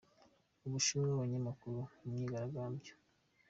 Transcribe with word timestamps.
U 0.65 0.67
Bushinwa 0.73 1.09
Abanyamakuru 1.15 1.77
mu 2.01 2.09
myigaragambyo 2.13 2.93